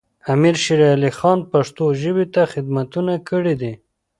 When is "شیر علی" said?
0.63-1.11